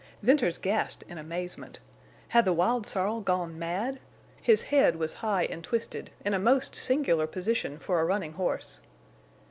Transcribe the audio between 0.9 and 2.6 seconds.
in amazement. Had the